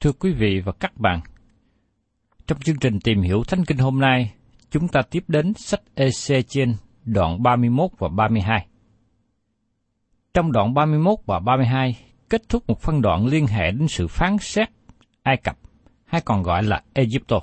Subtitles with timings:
[0.00, 1.20] Thưa quý vị và các bạn,
[2.46, 4.32] trong chương trình tìm hiểu Thánh Kinh hôm nay,
[4.70, 8.66] chúng ta tiếp đến sách EC trên đoạn 31 và 32.
[10.34, 11.98] Trong đoạn 31 và 32
[12.30, 14.68] kết thúc một phân đoạn liên hệ đến sự phán xét
[15.22, 15.58] Ai Cập,
[16.04, 17.40] hay còn gọi là Egypto.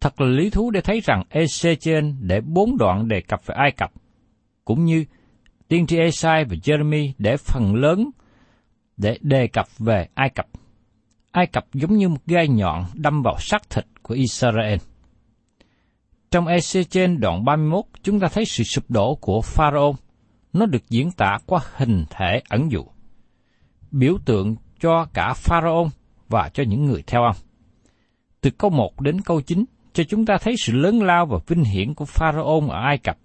[0.00, 3.54] Thật là lý thú để thấy rằng EC trên để bốn đoạn đề cập về
[3.58, 3.92] Ai Cập,
[4.64, 5.04] cũng như
[5.68, 8.10] tiên tri Esai và Jeremy để phần lớn
[8.96, 10.46] để đề cập về Ai Cập.
[11.34, 14.78] Ai Cập giống như một gai nhọn đâm vào xác thịt của Israel.
[16.30, 19.96] Trong EC trên đoạn 31, chúng ta thấy sự sụp đổ của Pharaoh.
[20.52, 22.84] Nó được diễn tả qua hình thể ẩn dụ.
[23.90, 25.88] Biểu tượng cho cả Pharaoh
[26.28, 27.36] và cho những người theo ông.
[28.40, 31.64] Từ câu 1 đến câu 9, cho chúng ta thấy sự lớn lao và vinh
[31.64, 33.18] hiển của Pharaoh ở Ai Cập.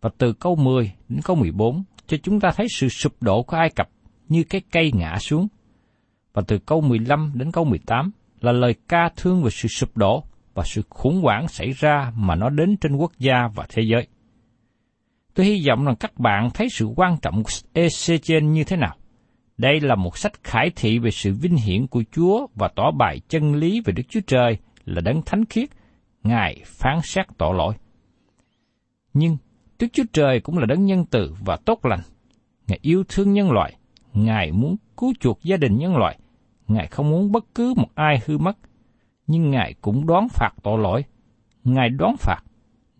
[0.00, 3.56] Và từ câu 10 đến câu 14, cho chúng ta thấy sự sụp đổ của
[3.56, 3.88] Ai Cập
[4.28, 5.48] như cái cây ngã xuống.
[6.32, 8.10] Và từ câu 15 đến câu 18
[8.40, 10.24] là lời ca thương về sự sụp đổ
[10.54, 14.06] và sự khủng hoảng xảy ra mà nó đến trên quốc gia và thế giới.
[15.34, 18.76] Tôi hy vọng rằng các bạn thấy sự quan trọng của EC trên như thế
[18.76, 18.96] nào.
[19.58, 23.20] Đây là một sách khải thị về sự vinh hiển của Chúa và tỏ bài
[23.28, 25.68] chân lý về Đức Chúa Trời là đấng thánh khiết,
[26.22, 27.74] Ngài phán xét tội lỗi.
[29.12, 29.36] Nhưng
[29.78, 32.00] Đức Chúa Trời cũng là đấng nhân từ và tốt lành.
[32.68, 33.72] Ngài yêu thương nhân loại,
[34.14, 36.18] Ngài muốn cứu chuộc gia đình nhân loại,
[36.68, 38.58] Ngài không muốn bất cứ một ai hư mất,
[39.26, 41.04] nhưng Ngài cũng đoán phạt tội lỗi.
[41.64, 42.40] Ngài đoán phạt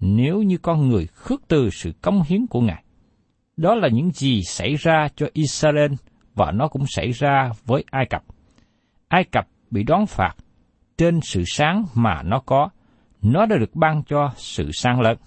[0.00, 2.84] nếu như con người khước từ sự công hiến của Ngài.
[3.56, 5.92] Đó là những gì xảy ra cho Israel
[6.34, 8.22] và nó cũng xảy ra với Ai Cập.
[9.08, 10.34] Ai Cập bị đoán phạt
[10.98, 12.68] trên sự sáng mà nó có,
[13.22, 15.18] nó đã được ban cho sự sáng lớn.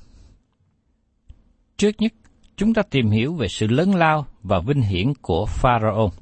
[1.78, 2.14] Trước nhất,
[2.56, 6.14] chúng ta tìm hiểu về sự lớn lao và vinh hiển của Pharaoh.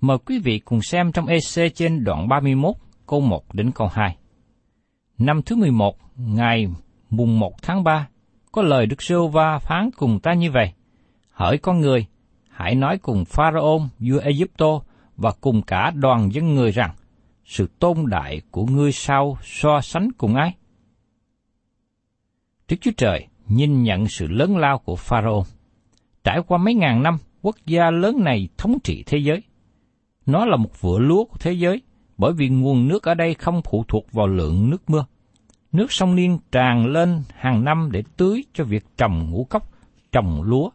[0.00, 2.74] Mời quý vị cùng xem trong EC trên đoạn 31,
[3.06, 4.16] câu 1 đến câu 2.
[5.18, 6.66] Năm thứ 11, ngày
[7.10, 8.08] mùng 1 tháng 3,
[8.52, 10.72] có lời Đức Sô Va phán cùng ta như vậy.
[11.30, 12.06] Hỡi con người,
[12.48, 14.80] hãy nói cùng Pharaoh vua Egypto
[15.16, 16.94] và cùng cả đoàn dân người rằng,
[17.44, 20.54] sự tôn đại của ngươi sao so sánh cùng ai?
[22.68, 25.46] Đức Chúa Trời nhìn nhận sự lớn lao của Pharaoh.
[26.28, 29.42] Trải qua mấy ngàn năm, quốc gia lớn này thống trị thế giới.
[30.26, 31.82] Nó là một vựa lúa của thế giới,
[32.18, 35.04] bởi vì nguồn nước ở đây không phụ thuộc vào lượng nước mưa.
[35.72, 39.70] Nước sông Niên tràn lên hàng năm để tưới cho việc trồng ngũ cốc,
[40.12, 40.70] trồng lúa.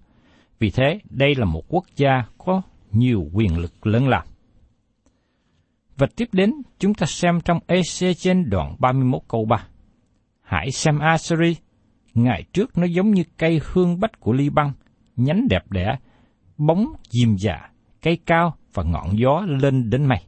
[0.59, 2.61] Vì thế, đây là một quốc gia có
[2.91, 4.23] nhiều quyền lực lớn lao.
[5.97, 9.67] Và tiếp đến, chúng ta xem trong EC trên đoạn 31 câu 3.
[10.41, 11.55] Hãy xem Assyri,
[12.13, 14.71] ngày trước nó giống như cây hương bách của Liban
[15.15, 15.95] nhánh đẹp đẽ,
[16.57, 17.69] bóng diêm già,
[18.01, 20.19] cây cao và ngọn gió lên đến mây.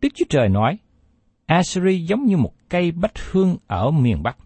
[0.00, 0.78] Đức Chúa Trời nói,
[1.46, 4.36] Assyri giống như một cây bách hương ở miền Bắc.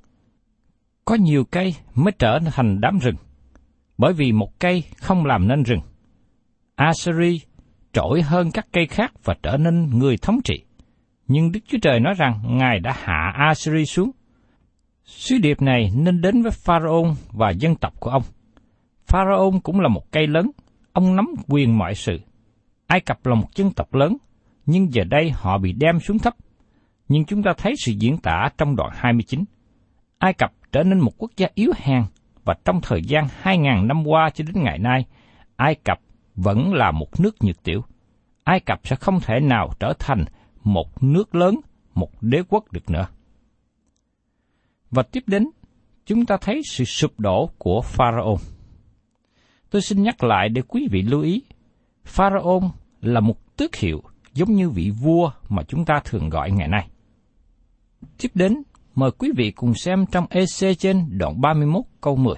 [1.05, 3.17] Có nhiều cây mới trở thành đám rừng,
[3.99, 5.81] bởi vì một cây không làm nên rừng.
[6.75, 7.41] Assyri
[7.93, 10.65] trỗi hơn các cây khác và trở nên người thống trị.
[11.27, 14.11] Nhưng Đức Chúa Trời nói rằng Ngài đã hạ Assyri xuống.
[15.05, 18.23] Sứ điệp này nên đến với Pharaoh và dân tộc của ông.
[19.09, 20.51] Pharaoh cũng là một cây lớn,
[20.93, 22.21] ông nắm quyền mọi sự.
[22.87, 24.17] Ai Cập là một dân tộc lớn,
[24.67, 26.35] nhưng giờ đây họ bị đem xuống thấp.
[27.09, 29.45] Nhưng chúng ta thấy sự diễn tả trong đoạn 29.
[30.19, 32.03] Ai Cập trở nên một quốc gia yếu hèn,
[32.45, 35.05] và trong thời gian 2.000 năm qua cho đến ngày nay,
[35.57, 35.99] Ai Cập
[36.37, 37.85] vẫn là một nước nhược tiểu.
[38.45, 40.25] Ai Cập sẽ không thể nào trở thành
[40.65, 41.61] một nước lớn,
[41.95, 43.07] một đế quốc được nữa.
[44.91, 45.51] Và tiếp đến,
[46.07, 48.41] chúng ta thấy sự sụp đổ của Pharaoh.
[49.71, 51.43] Tôi xin nhắc lại để quý vị lưu ý,
[52.05, 52.71] pharaon
[53.01, 54.03] là một tước hiệu
[54.35, 56.89] giống như vị vua mà chúng ta thường gọi ngày nay.
[58.19, 58.63] Tiếp đến,
[58.95, 62.35] mời quý vị cùng xem trong EC trên đoạn 31 câu 10.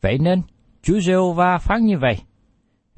[0.00, 0.42] Vậy nên,
[0.82, 2.20] Chúa giê va phán như vậy,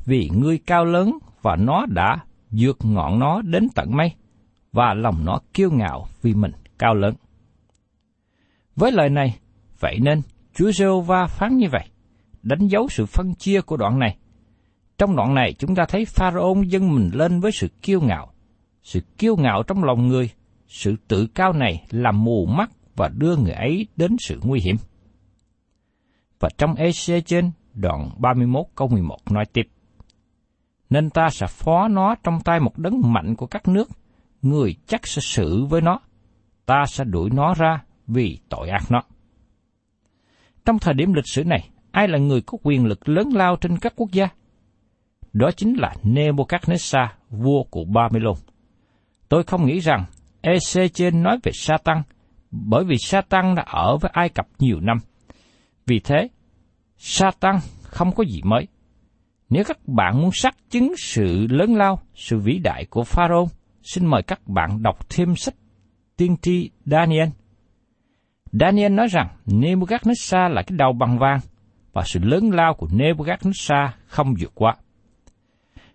[0.04, 2.16] vì ngươi cao lớn và nó đã
[2.50, 4.12] vượt ngọn nó đến tận mây,
[4.72, 7.14] và lòng nó kiêu ngạo vì mình cao lớn.
[8.76, 9.38] Với lời này,
[9.80, 10.22] vậy nên
[10.54, 11.88] Chúa giê va phán như vậy,
[12.42, 14.16] đánh dấu sự phân chia của đoạn này.
[14.98, 18.32] Trong đoạn này chúng ta thấy Pharaoh dâng mình lên với sự kiêu ngạo.
[18.82, 20.30] Sự kiêu ngạo trong lòng người,
[20.68, 24.76] sự tự cao này làm mù mắt và đưa người ấy đến sự nguy hiểm.
[26.40, 29.68] Và trong EC trên đoạn 31 câu 11 nói tiếp
[30.92, 33.88] nên ta sẽ phó nó trong tay một đấng mạnh của các nước,
[34.42, 36.00] người chắc sẽ xử với nó,
[36.66, 39.02] ta sẽ đuổi nó ra vì tội ác nó.
[40.64, 43.78] Trong thời điểm lịch sử này, ai là người có quyền lực lớn lao trên
[43.78, 44.28] các quốc gia?
[45.32, 48.36] Đó chính là Nebuchadnezzar, vua của Babylon.
[49.28, 50.04] Tôi không nghĩ rằng
[50.40, 52.02] EC trên nói về Satan,
[52.50, 54.98] bởi vì Satan đã ở với Ai Cập nhiều năm.
[55.86, 56.28] Vì thế,
[56.96, 58.68] Satan không có gì mới.
[59.50, 63.48] Nếu các bạn muốn xác chứng sự lớn lao, sự vĩ đại của Pharaoh,
[63.82, 65.54] xin mời các bạn đọc thêm sách
[66.16, 67.28] tiên tri Daniel.
[68.52, 71.40] Daniel nói rằng Nebuchadnezzar là cái đầu bằng vàng
[71.92, 74.76] và sự lớn lao của Nebuchadnezzar không vượt qua.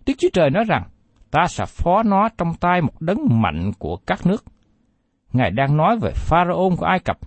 [0.06, 0.82] Đức Chúa Trời nói rằng
[1.30, 4.44] ta sẽ phó nó trong tay một đấng mạnh của các nước.
[5.32, 7.18] Ngài đang nói về Pharaoh của Ai Cập.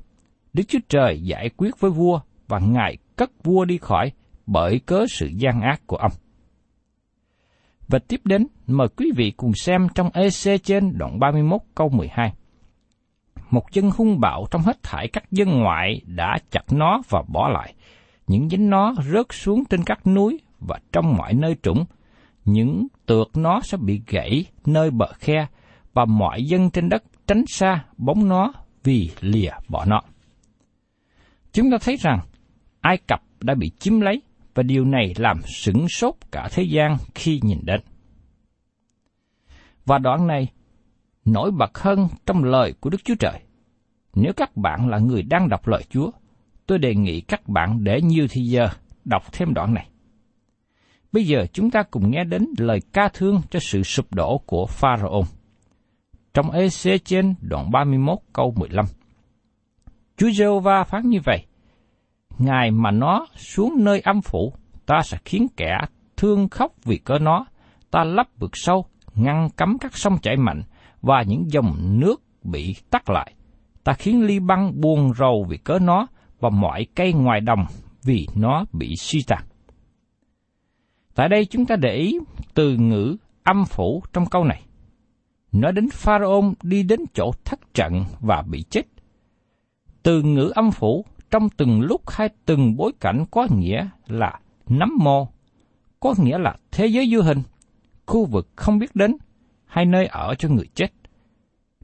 [0.54, 4.12] Đức Chúa Trời giải quyết với vua và Ngài cất vua đi khỏi
[4.46, 6.12] bởi cớ sự gian ác của ông.
[7.88, 12.34] Và tiếp đến, mời quý vị cùng xem trong EC trên đoạn 31 câu 12.
[13.50, 17.50] Một dân hung bạo trong hết thải các dân ngoại đã chặt nó và bỏ
[17.50, 17.74] lại.
[18.28, 21.86] Những nhánh nó rớt xuống trên các núi và trong mọi nơi trũng.
[22.46, 25.48] Những tược nó sẽ bị gãy nơi bờ khe
[25.94, 30.01] và mọi dân trên đất tránh xa bóng nó vì lìa bỏ nó.
[31.54, 32.20] Chúng ta thấy rằng
[32.82, 34.22] Ai Cập đã bị chiếm lấy
[34.56, 37.82] và điều này làm sửng sốt cả thế gian khi nhìn đến.
[39.86, 40.48] Và đoạn này
[41.25, 43.40] nổi bật hơn trong lời của Đức Chúa Trời.
[44.16, 46.12] Nếu các bạn là người đang đọc lời Chúa,
[46.72, 48.70] tôi đề nghị các bạn để nhiều thời giờ
[49.06, 49.88] đọc thêm đoạn này.
[51.12, 54.66] Bây giờ chúng ta cùng nghe đến lời ca thương cho sự sụp đổ của
[54.66, 55.28] Pharaoh.
[56.34, 58.86] Trong EC trên đoạn 31 câu 15.
[60.18, 61.46] Chúa giê va phán như vậy,
[62.38, 64.54] Ngài mà nó xuống nơi âm phủ,
[64.86, 65.78] ta sẽ khiến kẻ
[66.18, 67.46] thương khóc vì cớ nó,
[67.92, 68.86] ta lấp vực sâu,
[69.16, 70.63] ngăn cấm các sông chảy mạnh,
[71.01, 73.34] và những dòng nước bị tắt lại.
[73.84, 76.08] Ta khiến ly băng buồn rầu vì cớ nó,
[76.41, 77.65] và mọi cây ngoài đồng
[78.03, 79.43] vì nó bị suy tàn.
[81.15, 82.19] Tại đây chúng ta để ý
[82.53, 84.62] từ ngữ âm phủ trong câu này.
[85.51, 88.81] Nói đến Pharaoh đi đến chỗ thất trận và bị chết.
[90.03, 94.98] Từ ngữ âm phủ trong từng lúc hay từng bối cảnh có nghĩa là nắm
[95.00, 95.27] mô,
[96.00, 97.41] có nghĩa là thế giới dư hình,
[98.05, 99.17] khu vực không biết đến,
[99.65, 100.88] hay nơi ở cho người chết.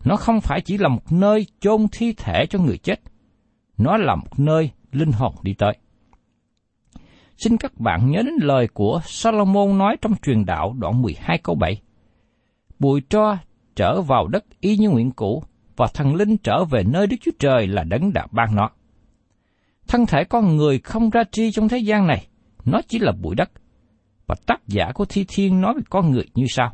[0.05, 3.01] Nó không phải chỉ là một nơi chôn thi thể cho người chết,
[3.77, 5.77] nó là một nơi linh hồn đi tới.
[7.37, 11.55] Xin các bạn nhớ đến lời của Solomon nói trong truyền đạo đoạn 12 câu
[11.55, 11.81] 7.
[12.79, 13.37] Bụi tro
[13.75, 15.43] trở vào đất y như nguyện cũ,
[15.75, 18.69] và thần linh trở về nơi Đức Chúa Trời là đấng đã ban nó.
[19.87, 22.27] Thân thể con người không ra tri trong thế gian này,
[22.65, 23.51] nó chỉ là bụi đất.
[24.27, 26.73] Và tác giả của Thi Thiên nói về con người như sau.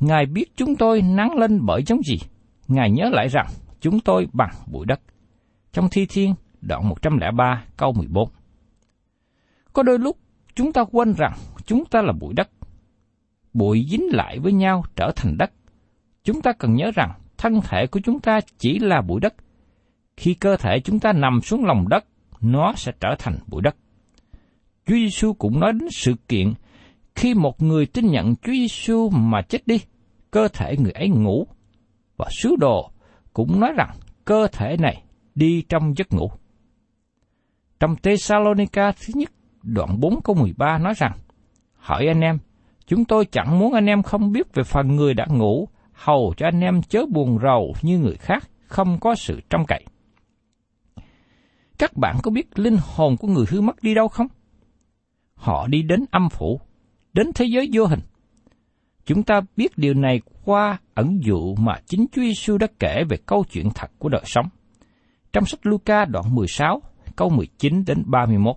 [0.00, 2.16] Ngài biết chúng tôi nắng lên bởi giống gì.
[2.68, 3.46] Ngài nhớ lại rằng
[3.80, 5.00] chúng tôi bằng bụi đất.
[5.74, 8.28] Trong Thi Thiên, đoạn 103 câu 14.
[9.72, 10.18] Có đôi lúc
[10.54, 11.32] chúng ta quên rằng
[11.66, 12.50] chúng ta là bụi đất.
[13.52, 15.52] Bụi dính lại với nhau trở thành đất.
[16.24, 19.34] Chúng ta cần nhớ rằng thân thể của chúng ta chỉ là bụi đất.
[20.16, 22.04] Khi cơ thể chúng ta nằm xuống lòng đất,
[22.40, 23.76] nó sẽ trở thành bụi đất.
[24.86, 26.52] Chúa Giêsu cũng nói đến sự kiện
[27.14, 29.80] khi một người tin nhận Chúa Giêsu mà chết đi,
[30.30, 31.46] cơ thể người ấy ngủ.
[32.16, 32.90] Và sứ đồ
[33.32, 33.90] cũng nói rằng
[34.24, 35.03] cơ thể này
[35.34, 36.30] đi trong giấc ngủ.
[37.80, 41.12] Trong Thessalonica thứ nhất, đoạn 4 câu 13 nói rằng,
[41.74, 42.38] Hỏi anh em,
[42.86, 46.46] chúng tôi chẳng muốn anh em không biết về phần người đã ngủ, hầu cho
[46.46, 49.84] anh em chớ buồn rầu như người khác, không có sự trông cậy.
[51.78, 54.26] Các bạn có biết linh hồn của người hư mất đi đâu không?
[55.34, 56.60] Họ đi đến âm phủ,
[57.12, 58.00] đến thế giới vô hình.
[59.06, 63.16] Chúng ta biết điều này qua ẩn dụ mà chính Chúa Giêsu đã kể về
[63.26, 64.48] câu chuyện thật của đời sống.
[65.34, 66.82] Trong sách Luca đoạn 16,
[67.16, 68.56] câu 19 đến 31.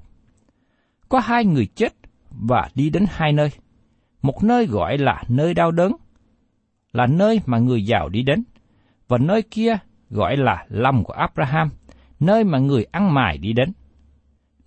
[1.10, 1.93] Có hai người chết
[2.31, 3.50] và đi đến hai nơi.
[4.22, 5.96] Một nơi gọi là nơi đau đớn,
[6.91, 8.43] là nơi mà người giàu đi đến,
[9.07, 9.77] và nơi kia
[10.10, 11.69] gọi là lâm của Abraham,
[12.19, 13.74] nơi mà người ăn mài đi đến.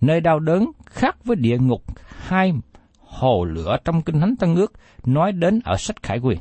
[0.01, 2.53] Nơi đau đớn khác với địa ngục hai
[2.99, 4.73] hồ lửa trong Kinh Thánh Tân Ước
[5.05, 6.39] nói đến ở sách Khải Quyền.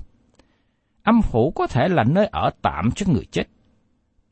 [1.02, 3.44] Âm phủ có thể là nơi ở tạm cho người chết.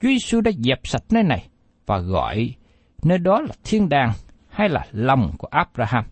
[0.00, 1.48] Chúa Giêsu đã dẹp sạch nơi này
[1.86, 2.54] và gọi
[3.02, 4.12] nơi đó là thiên đàng
[4.48, 6.04] hay là lòng của Abraham.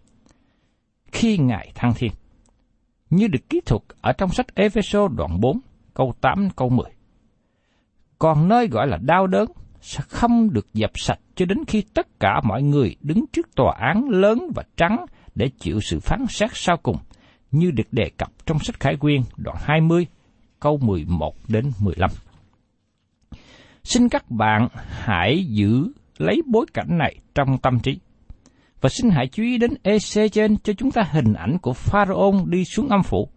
[1.13, 2.13] Khi Ngài thăng thiên,
[3.11, 5.61] như được kỹ thuật ở trong sách Epheso đoạn 4,
[5.95, 6.87] câu 8 câu 10.
[8.19, 9.47] Còn nơi gọi là đau đớn
[9.81, 13.77] sẽ không được dẹp sạch cho đến khi tất cả mọi người đứng trước tòa
[13.79, 16.97] án lớn và trắng để chịu sự phán xét sau cùng,
[17.51, 20.07] như được đề cập trong sách Khải Quyên đoạn 20,
[20.61, 22.11] câu 11 đến 15.
[23.87, 27.99] Xin các bạn hãy giữ lấy bối cảnh này trong tâm trí.
[28.81, 32.47] Và xin hãy chú ý đến EC trên cho chúng ta hình ảnh của Pharaoh
[32.47, 33.29] đi xuống âm phủ.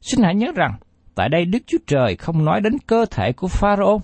[0.00, 0.74] Xin hãy nhớ rằng,
[1.14, 4.02] tại đây Đức Chúa Trời không nói đến cơ thể của Pharaoh.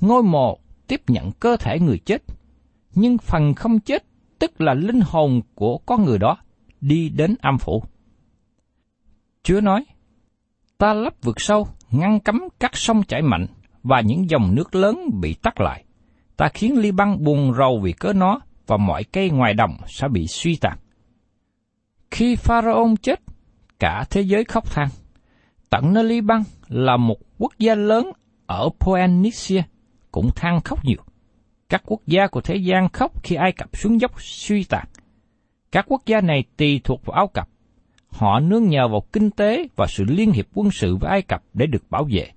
[0.00, 2.22] Ngôi mộ tiếp nhận cơ thể người chết,
[2.94, 4.04] nhưng phần không chết
[4.38, 6.36] tức là linh hồn của con người đó
[6.80, 7.82] đi đến âm phủ.
[9.42, 9.84] Chúa nói,
[10.78, 13.46] ta lấp vực sâu, ngăn cấm các sông chảy mạnh
[13.84, 15.84] và những dòng nước lớn bị tắt lại.
[16.36, 20.08] Ta khiến ly băng buồn rầu vì cớ nó và mọi cây ngoài đồng sẽ
[20.08, 20.78] bị suy tàn.
[22.10, 23.20] Khi Pharaon chết,
[23.78, 24.88] cả thế giới khóc than.
[25.70, 28.10] Tận nơi ly băng là một quốc gia lớn
[28.46, 29.62] ở Phoenicia
[30.12, 31.02] cũng than khóc nhiều.
[31.68, 34.86] Các quốc gia của thế gian khóc khi Ai Cập xuống dốc suy tàn.
[35.72, 37.48] Các quốc gia này tùy thuộc vào Áo Cập.
[38.08, 41.42] Họ nương nhờ vào kinh tế và sự liên hiệp quân sự với Ai Cập
[41.54, 42.30] để được bảo vệ.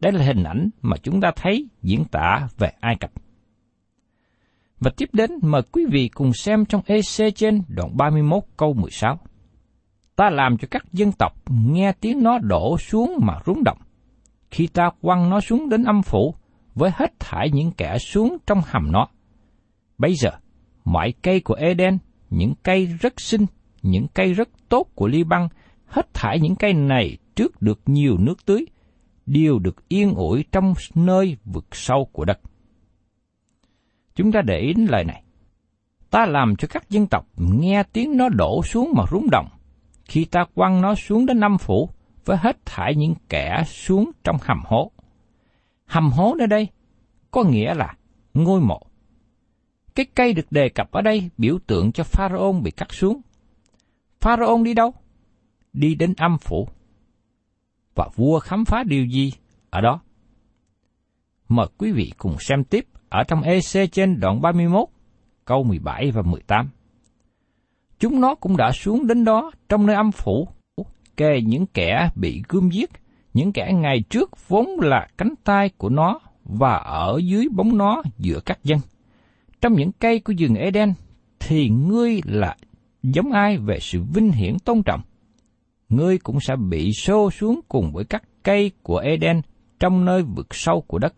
[0.00, 3.10] Đây là hình ảnh mà chúng ta thấy diễn tả về Ai Cập.
[4.80, 9.18] Và tiếp đến mời quý vị cùng xem trong EC trên đoạn 31 câu 16.
[10.16, 13.78] Ta làm cho các dân tộc nghe tiếng nó đổ xuống mà rúng động.
[14.50, 16.34] Khi ta quăng nó xuống đến âm phủ,
[16.74, 19.08] với hết thải những kẻ xuống trong hầm nó.
[19.98, 20.30] Bây giờ,
[20.84, 21.98] mọi cây của Eden,
[22.30, 23.46] những cây rất xinh,
[23.82, 25.48] những cây rất tốt của Liban,
[25.86, 28.66] hết thải những cây này trước được nhiều nước tưới,
[29.26, 32.40] đều được yên ủi trong nơi vực sâu của đất.
[34.14, 35.22] Chúng ta để ý đến lời này.
[36.10, 39.48] Ta làm cho các dân tộc nghe tiếng nó đổ xuống mà rung động,
[40.04, 41.90] khi ta quăng nó xuống đến năm phủ,
[42.24, 44.90] với hết thải những kẻ xuống trong hầm hố.
[45.86, 46.68] Hầm hố nơi đây
[47.30, 47.94] có nghĩa là
[48.34, 48.82] ngôi mộ.
[49.94, 53.20] Cái cây được đề cập ở đây biểu tượng cho Pharaoh bị cắt xuống.
[54.20, 54.94] Pharaoh đi đâu?
[55.72, 56.68] Đi đến âm phủ.
[57.96, 59.32] Và vua khám phá điều gì
[59.70, 60.00] ở đó?
[61.48, 64.88] Mời quý vị cùng xem tiếp ở trong EC trên đoạn 31,
[65.44, 66.70] câu 17 và 18.
[67.98, 70.48] Chúng nó cũng đã xuống đến đó trong nơi âm phủ,
[71.16, 72.90] kê những kẻ bị gươm giết,
[73.34, 78.02] những kẻ ngày trước vốn là cánh tay của nó và ở dưới bóng nó
[78.18, 78.78] giữa các dân.
[79.60, 80.94] Trong những cây của rừng Eden,
[81.38, 82.56] thì ngươi là
[83.02, 85.00] giống ai về sự vinh hiển tôn trọng.
[85.88, 89.40] Ngươi cũng sẽ bị xô xuống cùng với các cây của Eden
[89.78, 91.14] trong nơi vực sâu của đất.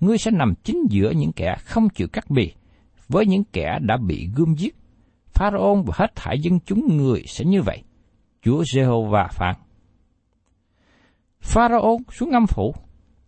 [0.00, 2.52] Ngươi sẽ nằm chính giữa những kẻ không chịu cắt bì,
[3.08, 4.74] với những kẻ đã bị gươm giết.
[5.32, 7.82] Pharaoh và hết thảy dân chúng người sẽ như vậy.
[8.42, 9.54] Chúa Jehovah phán.
[11.40, 12.74] Pharaoh xuống âm phủ,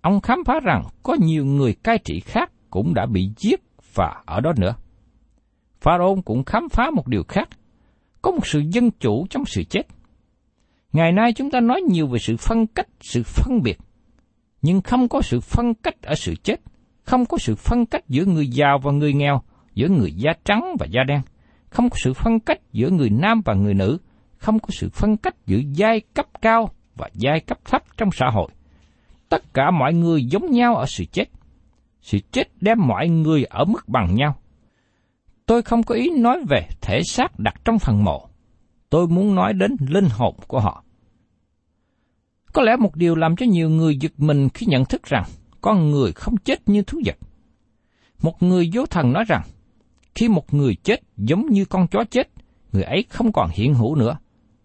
[0.01, 3.61] ông khám phá rằng có nhiều người cai trị khác cũng đã bị giết
[3.95, 4.75] và ở đó nữa.
[5.81, 7.49] Pharaoh cũng khám phá một điều khác,
[8.23, 9.83] có một sự dân chủ trong sự chết.
[10.93, 13.79] Ngày nay chúng ta nói nhiều về sự phân cách, sự phân biệt,
[14.63, 16.61] nhưng không có sự phân cách ở sự chết,
[17.03, 19.43] không có sự phân cách giữa người giàu và người nghèo,
[19.75, 21.21] giữa người da trắng và da đen,
[21.71, 23.99] không có sự phân cách giữa người nam và người nữ,
[24.37, 28.27] không có sự phân cách giữa giai cấp cao và giai cấp thấp trong xã
[28.33, 28.51] hội.
[29.29, 31.25] Tất cả mọi người giống nhau ở sự chết.
[32.03, 34.35] Sự chết đem mọi người ở mức bằng nhau.
[35.47, 38.30] Tôi không có ý nói về thể xác đặt trong phần mộ.
[38.91, 40.85] Tôi muốn nói đến linh hồn của họ.
[42.53, 45.25] Có lẽ một điều làm cho nhiều người giật mình khi nhận thức rằng
[45.61, 47.17] con người không chết như thú vật.
[48.23, 49.43] Một người vô thần nói rằng,
[50.15, 52.31] khi một người chết giống như con chó chết,
[52.73, 54.19] người ấy không còn hiện hữu nữa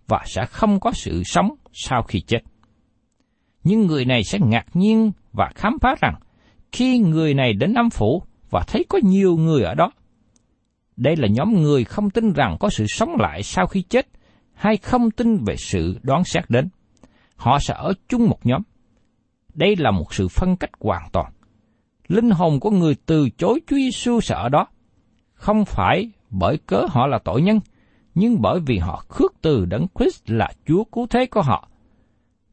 [0.07, 2.39] và sẽ không có sự sống sau khi chết.
[3.63, 6.15] Nhưng người này sẽ ngạc nhiên và khám phá rằng
[6.71, 9.91] khi người này đến âm phủ và thấy có nhiều người ở đó.
[10.97, 14.07] Đây là nhóm người không tin rằng có sự sống lại sau khi chết
[14.53, 16.69] hay không tin về sự đoán xét đến.
[17.35, 18.61] Họ sẽ ở chung một nhóm.
[19.53, 21.31] Đây là một sự phân cách hoàn toàn.
[22.07, 24.67] Linh hồn của người từ chối Chúa Giêsu sẽ ở đó.
[25.33, 27.59] Không phải bởi cớ họ là tội nhân,
[28.15, 31.69] nhưng bởi vì họ khước từ đấng Christ là Chúa cứu thế của họ.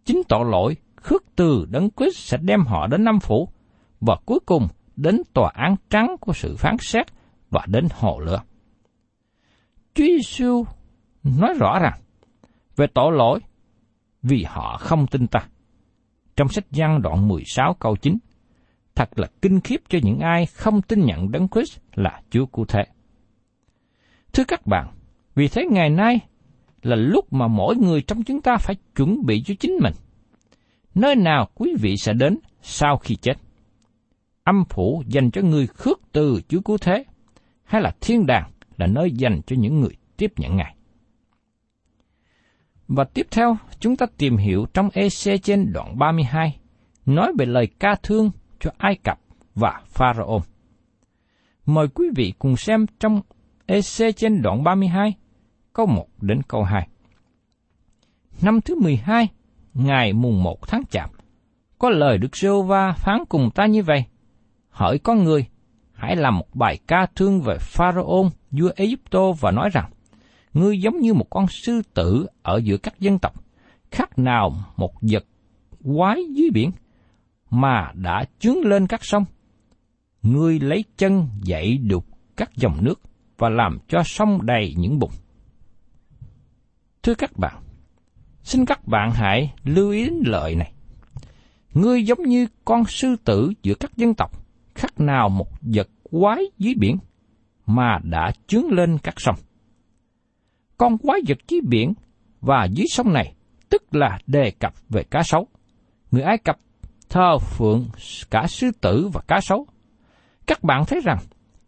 [0.04, 3.49] Chính tội lỗi khước từ đấng Christ sẽ đem họ đến năm phủ,
[4.00, 7.06] và cuối cùng đến tòa án trắng của sự phán xét
[7.52, 8.42] và đến hồ lửa.
[9.94, 10.64] Chúa Giêsu
[11.23, 12.00] nói rõ rằng
[12.76, 13.40] về tội lỗi
[14.23, 15.40] vì họ không tin ta.
[16.37, 18.18] Trong sách Giăng đoạn 16 câu 9,
[18.94, 22.64] thật là kinh khiếp cho những ai không tin nhận Đấng Christ là Chúa cứu
[22.68, 22.85] thế.
[24.32, 24.87] Thưa các bạn,
[25.35, 26.21] vì thế ngày nay
[26.82, 29.94] là lúc mà mỗi người trong chúng ta phải chuẩn bị cho chính mình.
[30.94, 33.35] Nơi nào quý vị sẽ đến sau khi chết?
[34.44, 37.05] Âm phủ dành cho người khước từ Chúa cứu thế,
[37.72, 40.76] hay là thiên đàng là nơi dành cho những người tiếp nhận Ngài?
[42.88, 46.58] Và tiếp theo, chúng ta tìm hiểu trong EC trên đoạn 32,
[47.06, 48.30] nói về lời ca thương
[48.61, 49.20] cho Ai Cập
[49.54, 50.44] và Pharaoh.
[51.66, 53.20] Mời quý vị cùng xem trong
[53.66, 55.14] EC trên đoạn 32,
[55.72, 56.88] câu 1 đến câu 2.
[58.42, 59.28] Năm thứ 12,
[59.74, 61.11] ngày mùng 1 tháng Chạp,
[61.78, 64.04] có lời Đức Rêu Va phán cùng ta như vậy.
[64.68, 65.46] Hỏi con người,
[66.03, 69.91] hãy làm một bài ca thương về Pharaoh, vua Egypto và nói rằng,
[70.53, 73.45] ngươi giống như một con sư tử ở giữa các dân tộc,
[73.91, 75.25] khác nào một vật
[75.85, 76.71] quái dưới biển,
[77.51, 79.25] mà đã chướng lên các sông.
[80.23, 83.01] Ngươi lấy chân dậy đục các dòng nước
[83.38, 85.12] và làm cho sông đầy những bụng.
[87.03, 87.62] Thưa các bạn,
[88.43, 90.73] xin các bạn hãy lưu ý đến lời này.
[91.75, 94.41] Ngươi giống như con sư tử giữa các dân tộc,
[94.83, 96.99] khác nào một vật quái dưới biển,
[97.66, 99.37] mà đã chướng lên các sông
[100.83, 101.92] con quái vật dưới biển
[102.40, 103.35] và dưới sông này,
[103.68, 105.47] tức là đề cập về cá sấu.
[106.11, 106.57] Người Ai Cập
[107.09, 107.88] thờ phượng
[108.31, 109.66] cả sư tử và cá sấu.
[110.47, 111.18] Các bạn thấy rằng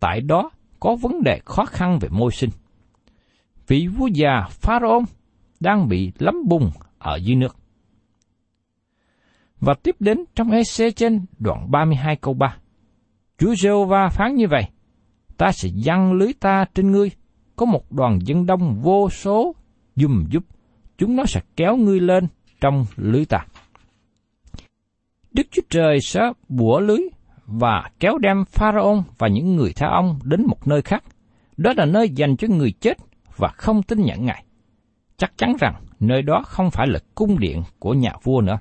[0.01, 0.51] tại đó
[0.81, 2.51] có vấn đề khó khăn về môi sinh.
[3.67, 5.05] Vị vua già Pharaoh
[5.61, 7.57] đang bị lấm bùng ở dưới nước.
[9.61, 12.57] Và tiếp đến trong EC trên đoạn 32 câu 3.
[13.39, 14.65] Chúa giê va phán như vậy,
[15.37, 17.11] ta sẽ giăng lưới ta trên ngươi,
[17.57, 19.55] có một đoàn dân đông vô số
[19.97, 20.45] dùm giúp,
[20.99, 22.27] chúng nó sẽ kéo ngươi lên
[22.61, 23.47] trong lưới ta.
[25.33, 27.01] Đức Chúa Trời sẽ bủa lưới
[27.47, 31.05] và kéo đem Pharaon và những người theo ông đến một nơi khác.
[31.57, 32.99] Đó là nơi dành cho người chết
[33.37, 34.45] và không tin nhận Ngài.
[35.17, 38.59] Chắc chắn rằng nơi đó không phải là cung điện của nhà vua nữa.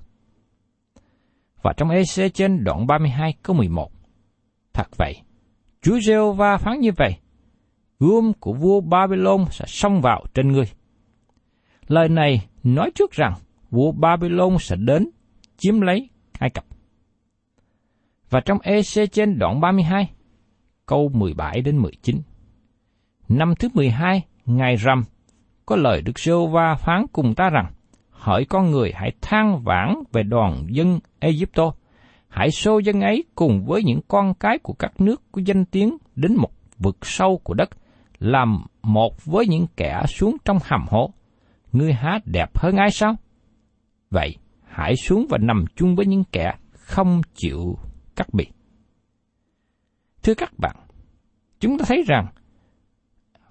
[1.61, 3.92] Và trong EC trên đoạn 32 câu 11.
[4.73, 5.21] Thật vậy,
[5.81, 7.15] Chúa giê va phán như vậy,
[7.99, 10.65] gươm của vua Babylon sẽ xông vào trên ngươi.
[11.87, 13.33] Lời này nói trước rằng
[13.69, 15.09] vua Babylon sẽ đến
[15.57, 16.09] chiếm lấy
[16.39, 16.65] Ai Cập.
[18.29, 20.09] Và trong EC trên đoạn 32,
[20.85, 22.21] câu 17 đến 19.
[23.29, 25.03] Năm thứ 12, ngày rằm,
[25.65, 27.73] có lời Đức Sô Va phán cùng ta rằng,
[28.09, 31.73] hỡi con người hãy than vãn về đoàn dân Egypto,
[32.33, 35.97] hãy xô dân ấy cùng với những con cái của các nước có danh tiếng
[36.15, 37.69] đến một vực sâu của đất,
[38.19, 41.13] làm một với những kẻ xuống trong hầm hố.
[41.71, 43.15] Ngươi há đẹp hơn ai sao?
[44.09, 44.35] Vậy,
[44.67, 47.77] hãy xuống và nằm chung với những kẻ không chịu
[48.15, 48.45] cắt bì.
[50.23, 50.75] Thưa các bạn,
[51.59, 52.27] chúng ta thấy rằng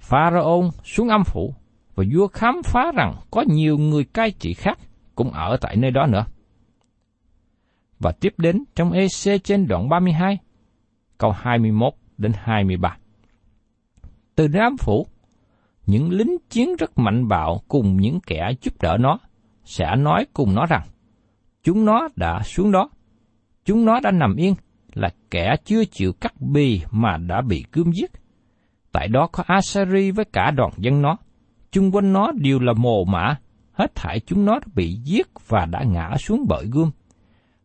[0.00, 1.54] Pharaoh xuống âm phủ
[1.94, 4.78] và vua khám phá rằng có nhiều người cai trị khác
[5.14, 6.24] cũng ở tại nơi đó nữa.
[8.02, 10.38] Và tiếp đến trong EC trên đoạn 32,
[11.18, 12.96] câu 21 đến 23
[14.34, 15.06] từ Nam Phủ.
[15.86, 19.18] Những lính chiến rất mạnh bạo cùng những kẻ giúp đỡ nó,
[19.64, 20.82] sẽ nói cùng nó rằng,
[21.62, 22.90] chúng nó đã xuống đó,
[23.64, 24.54] chúng nó đã nằm yên,
[24.94, 28.10] là kẻ chưa chịu cắt bì mà đã bị cướm giết.
[28.92, 31.16] Tại đó có Asari với cả đoàn dân nó,
[31.72, 33.36] chung quanh nó đều là mồ mã,
[33.72, 36.90] hết thảy chúng nó đã bị giết và đã ngã xuống bởi gươm.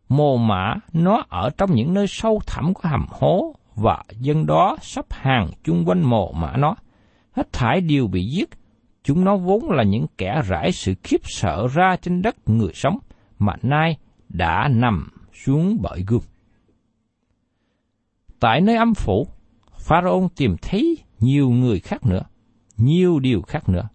[0.08, 4.76] Mồ mã nó ở trong những nơi sâu thẳm của hầm hố và dân đó
[4.82, 6.74] sắp hàng chung quanh mồ mã nó.
[7.32, 8.48] Hết thảy đều bị giết,
[9.04, 12.98] chúng nó vốn là những kẻ rải sự khiếp sợ ra trên đất người sống,
[13.38, 13.96] mà nay
[14.28, 15.08] đã nằm
[15.44, 16.20] xuống bởi gươm.
[18.40, 19.26] Tại nơi âm phủ,
[19.78, 22.22] Pharaoh tìm thấy nhiều người khác nữa,
[22.76, 23.88] nhiều điều khác nữa.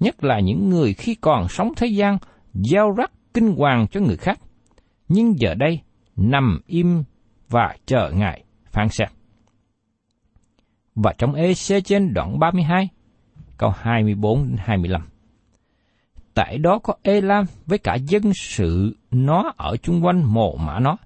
[0.00, 2.18] Nhất là những người khi còn sống thế gian,
[2.54, 4.38] giao rắc kinh hoàng cho người khác.
[5.08, 5.80] Nhưng giờ đây,
[6.16, 7.04] nằm im
[7.48, 9.08] và chờ Ngài phán xét.
[10.94, 12.88] Và trong EC trên đoạn 32,
[13.56, 15.00] câu 24-25.
[16.34, 20.96] Tại đó có Elam với cả dân sự nó ở chung quanh mộ mã nó.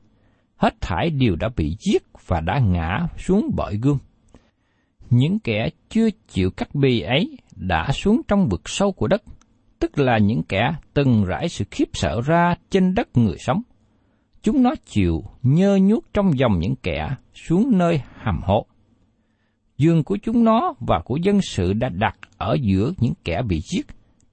[0.57, 3.99] Hết thải đều đã bị giết và đã ngã xuống bởi gương.
[5.11, 9.23] Những kẻ chưa chịu cắt bì ấy đã xuống trong vực sâu của đất,
[9.79, 13.63] tức là những kẻ từng rải sự khiếp sợ ra trên đất người sống.
[14.43, 18.67] Chúng nó chịu nhơ nhuốc trong dòng những kẻ xuống nơi hầm hố.
[19.79, 23.61] Dương của chúng nó và của dân sự đã đặt ở giữa những kẻ bị
[23.73, 23.87] giết,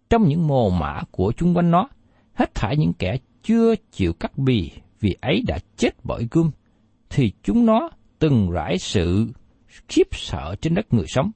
[0.09, 1.89] trong những mồ mã của chúng quanh nó,
[2.33, 6.51] hết thảy những kẻ chưa chịu cắt bì vì ấy đã chết bởi gươm,
[7.09, 7.89] thì chúng nó
[8.19, 9.27] từng rải sự
[9.87, 11.31] khiếp sợ trên đất người sống.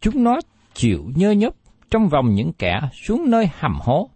[0.00, 0.40] Chúng nó
[0.74, 1.54] chịu nhơ nhấp
[1.90, 4.10] trong vòng những kẻ xuống nơi hầm hố,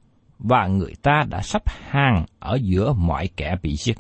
[0.49, 3.99] và người ta đã sắp hàng ở giữa mọi kẻ bị giết.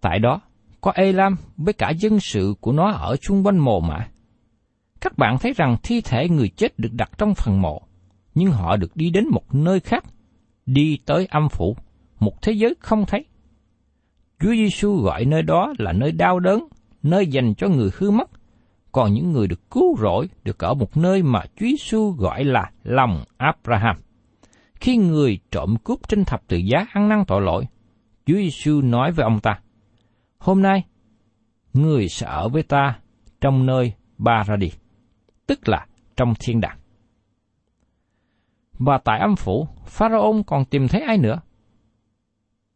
[0.00, 0.40] Tại đó,
[0.80, 4.08] có Elam với cả dân sự của nó ở chung quanh mồ mả.
[5.00, 7.82] Các bạn thấy rằng thi thể người chết được đặt trong phần mộ,
[8.34, 10.04] nhưng họ được đi đến một nơi khác,
[10.66, 11.76] đi tới âm phủ,
[12.20, 13.24] một thế giới không thấy.
[14.40, 16.68] Chúa Giêsu gọi nơi đó là nơi đau đớn,
[17.02, 18.30] nơi dành cho người hư mất,
[18.92, 22.70] còn những người được cứu rỗi được ở một nơi mà Chúa Giêsu gọi là
[22.84, 23.96] lòng Abraham.
[24.80, 27.66] Khi người trộm cướp trên thập tự giá ăn năn tội lỗi,
[28.26, 29.60] Chúa Giêsu nói với ông ta,
[30.38, 30.84] Hôm nay,
[31.72, 32.98] người sẽ ở với ta
[33.40, 34.70] trong nơi ba ra đi,
[35.46, 35.86] tức là
[36.16, 36.78] trong thiên đàng.
[38.78, 41.40] Và tại âm phủ, Pharaoh còn tìm thấy ai nữa?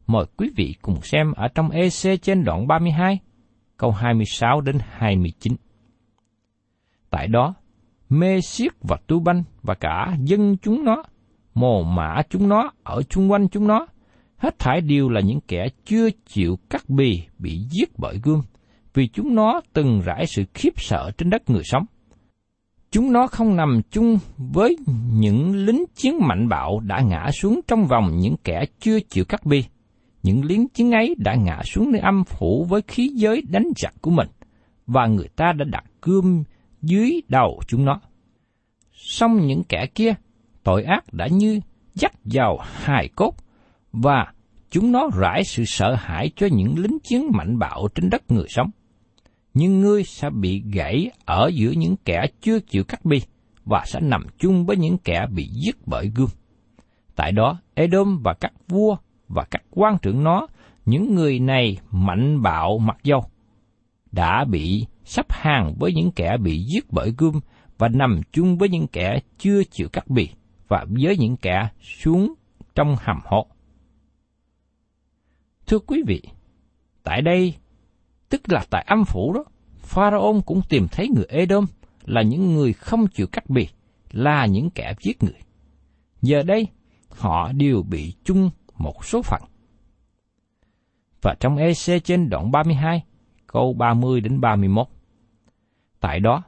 [0.07, 3.19] Mời quý vị cùng xem ở trong EC trên đoạn 32,
[3.77, 5.57] câu 26 đến 29.
[7.11, 7.55] Tại đó,
[8.09, 11.03] Mê Siết và Tu Banh và cả dân chúng nó,
[11.55, 13.87] mồ mã chúng nó ở chung quanh chúng nó,
[14.37, 18.43] hết thảy đều là những kẻ chưa chịu cắt bì bị giết bởi gươm,
[18.95, 21.85] vì chúng nó từng rải sự khiếp sợ trên đất người sống.
[22.91, 24.77] Chúng nó không nằm chung với
[25.13, 29.47] những lính chiến mạnh bạo đã ngã xuống trong vòng những kẻ chưa chịu cắt
[29.47, 29.65] bi.
[30.23, 33.95] Những lính chiến ấy đã ngã xuống nơi âm phủ với khí giới đánh giặc
[34.01, 34.29] của mình,
[34.87, 36.45] và người ta đã đặt cương
[36.83, 38.01] dưới đầu chúng nó.
[38.93, 40.15] Xong những kẻ kia,
[40.71, 41.61] tội ác đã như
[41.95, 43.35] dắt vào hài cốt,
[43.93, 44.33] và
[44.71, 48.47] chúng nó rải sự sợ hãi cho những lính chiến mạnh bạo trên đất người
[48.49, 48.71] sống.
[49.55, 53.23] Nhưng ngươi sẽ bị gãy ở giữa những kẻ chưa chịu cắt bi,
[53.65, 56.29] và sẽ nằm chung với những kẻ bị giết bởi gươm.
[57.17, 58.97] Tại đó, Edom và các vua
[59.29, 60.47] và các quan trưởng nó,
[60.87, 63.25] những người này mạnh bạo mặc dâu,
[64.13, 67.41] đã bị sắp hàng với những kẻ bị giết bởi gươm
[67.79, 70.29] và nằm chung với những kẻ chưa chịu cắt bì
[70.71, 72.35] và với những kẻ xuống
[72.75, 73.47] trong hầm hộ.
[75.67, 76.23] Thưa quý vị,
[77.03, 77.55] tại đây,
[78.29, 79.45] tức là tại âm phủ đó,
[79.77, 81.67] pharaon cũng tìm thấy người Edom
[82.05, 83.69] là những người không chịu cắt bì,
[84.11, 85.41] là những kẻ giết người.
[86.23, 86.67] Giờ đây,
[87.09, 89.43] họ đều bị chung một số phận.
[91.23, 93.05] Và trong EC trên đoạn 32,
[93.47, 94.87] câu 30 đến 31.
[96.01, 96.43] Tại đó,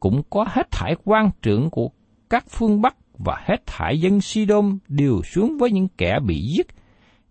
[0.00, 1.90] cũng có hết thải quan trưởng của
[2.30, 6.66] các phương Bắc và hết thải dân sidom đều xuống với những kẻ bị giết,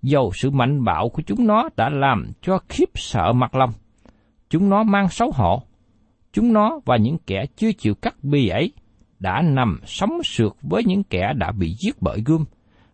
[0.01, 3.69] dầu sự mạnh bạo của chúng nó đã làm cho khiếp sợ mặt lòng.
[4.49, 5.63] Chúng nó mang xấu hổ.
[6.33, 8.71] Chúng nó và những kẻ chưa chịu cắt bì ấy
[9.19, 12.45] đã nằm sống sượt với những kẻ đã bị giết bởi gươm,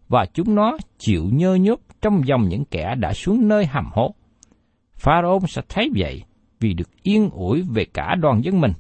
[0.08, 4.16] và chúng nó chịu nhơ nhớp trong dòng những kẻ đã xuống nơi hầm hố.
[4.96, 6.24] Pharaoh sẽ thấy vậy
[6.60, 8.74] vì được yên ủi về cả đoàn dân mình,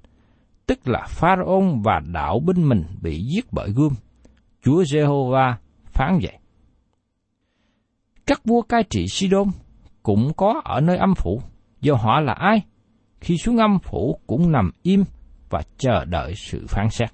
[0.66, 3.94] tức là Pharaoh và đạo binh mình bị giết bởi gươm.
[4.68, 5.54] Chúa Jehovah
[5.86, 6.38] phán vậy.
[8.26, 9.48] Các vua cai trị Sidon
[10.04, 11.42] cũng có ở nơi âm phủ,
[11.82, 12.62] do họ là ai?
[13.22, 15.04] Khi xuống âm phủ cũng nằm im
[15.50, 17.10] và chờ đợi sự phán xét.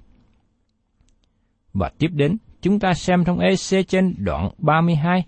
[1.72, 5.24] Và tiếp đến chúng ta xem trong EC trên đoạn 32,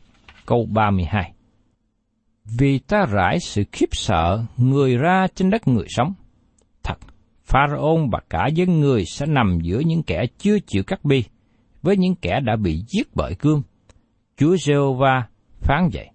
[0.47, 1.33] câu 32.
[2.59, 6.15] Vì ta rải sự khiếp sợ người ra trên đất người sống.
[6.83, 6.99] Thật,
[7.45, 11.25] Pharaon và cả dân người sẽ nằm giữa những kẻ chưa chịu cắt bi,
[11.87, 13.63] với những kẻ đã bị giết bởi cương.
[14.37, 15.29] Chúa Giê-hô-va
[15.61, 16.11] phán vậy.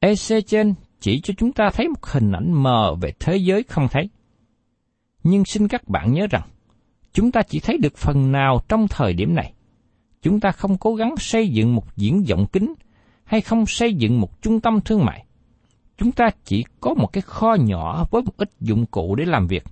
[0.00, 3.88] EC trên chỉ cho chúng ta thấy một hình ảnh mờ về thế giới không
[3.90, 4.10] thấy.
[5.22, 6.48] Nhưng xin các bạn nhớ rằng,
[7.12, 9.52] chúng ta chỉ thấy được phần nào trong thời điểm này.
[10.22, 12.74] Chúng ta không cố gắng xây dựng một diễn vọng kính
[13.24, 15.26] hay không xây dựng một trung tâm thương mại.
[15.96, 19.46] Chúng ta chỉ có một cái kho nhỏ với một ít dụng cụ để làm
[19.46, 19.64] việc.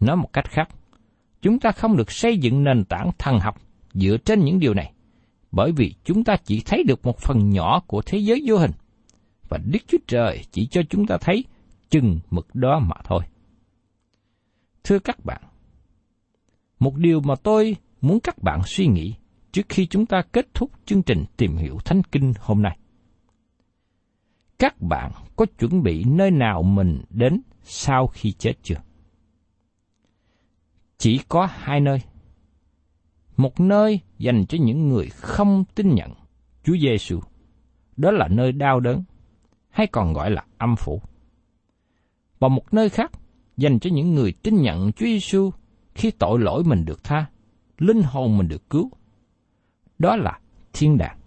[0.00, 0.68] Nói một cách khác,
[1.42, 3.60] chúng ta không được xây dựng nền tảng thần học
[3.94, 4.92] dựa trên những điều này,
[5.52, 8.72] bởi vì chúng ta chỉ thấy được một phần nhỏ của thế giới vô hình,
[9.48, 11.44] và Đức Chúa Trời chỉ cho chúng ta thấy
[11.90, 13.22] chừng mực đó mà thôi.
[14.84, 15.42] Thưa các bạn,
[16.78, 19.14] một điều mà tôi muốn các bạn suy nghĩ
[19.52, 22.78] trước khi chúng ta kết thúc chương trình tìm hiểu Thánh Kinh hôm nay.
[24.58, 28.76] Các bạn có chuẩn bị nơi nào mình đến sau khi chết chưa?
[31.02, 31.98] Chỉ có hai nơi.
[33.36, 36.10] Một nơi dành cho những người không tin nhận
[36.64, 37.20] Chúa Giêsu,
[37.96, 39.02] đó là nơi đau đớn,
[39.70, 41.02] hay còn gọi là âm phủ.
[42.38, 43.12] Và một nơi khác
[43.56, 45.50] dành cho những người tin nhận Chúa Giêsu
[45.94, 47.26] khi tội lỗi mình được tha,
[47.78, 48.90] linh hồn mình được cứu.
[49.98, 50.40] Đó là
[50.72, 51.18] thiên đàng.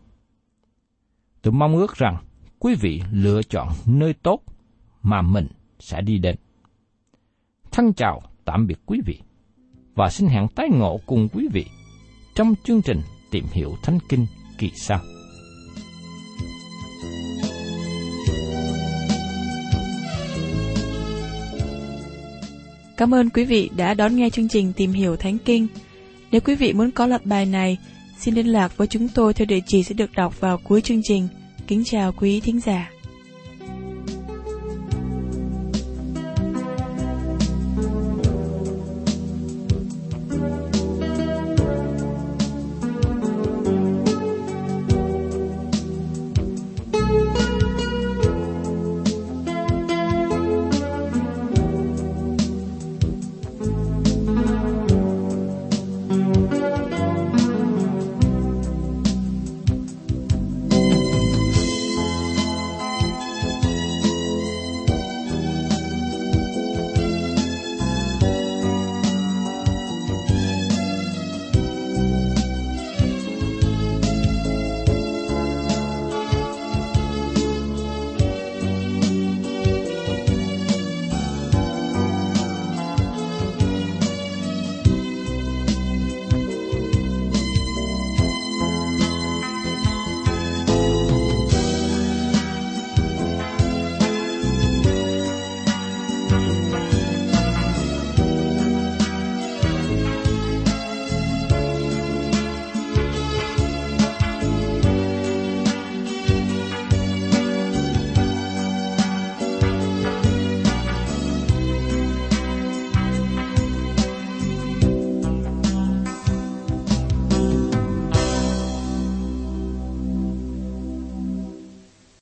[1.42, 2.24] Tôi mong ước rằng
[2.60, 4.44] quý vị lựa chọn nơi tốt
[5.02, 5.48] mà mình
[5.80, 6.36] sẽ đi đến.
[7.72, 9.22] Thân chào tạm biệt quý vị
[9.96, 11.66] và xin hẹn tái ngộ cùng quý vị
[12.36, 14.26] trong chương trình tìm hiểu Thánh Kinh
[14.58, 15.00] kỳ sau.
[22.98, 25.68] Cảm ơn quý vị đã đón nghe chương trình Tìm hiểu Thánh Kinh.
[26.32, 27.78] Nếu quý vị muốn có loạt bài này,
[28.20, 31.02] xin liên lạc với chúng tôi theo địa chỉ sẽ được đọc vào cuối chương
[31.04, 31.28] trình.
[31.68, 32.90] Kính chào quý thính giả.